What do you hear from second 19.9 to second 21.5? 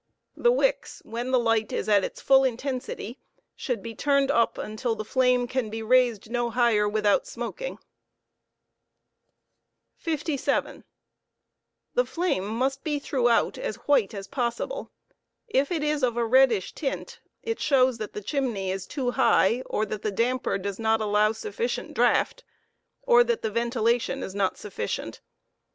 the damper does not allow